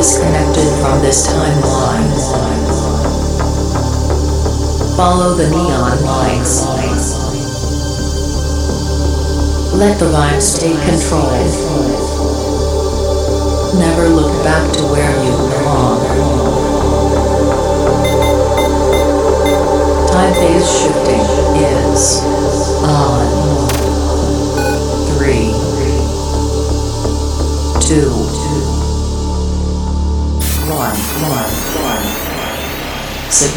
[0.00, 2.08] disconnected from this timeline.
[4.96, 6.64] Follow the neon lights.
[9.74, 11.28] Let the vibes take control.
[13.78, 15.39] Never look back to where you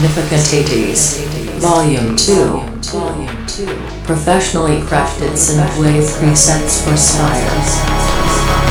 [0.00, 1.26] Significant 80s.
[1.60, 4.06] Volume 2.
[4.06, 8.69] Professionally crafted synthwave presets for Spire.